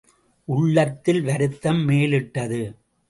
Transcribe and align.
உள்ளத்தில் 0.47 1.21
வருத்தம் 1.21 1.89
மேலிட்டது. 1.89 2.61